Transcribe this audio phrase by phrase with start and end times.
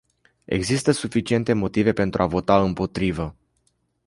[0.45, 3.35] Există suficiente motive pentru a vota împotrivă.